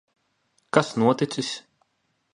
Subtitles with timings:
[0.77, 1.53] Kas noticis?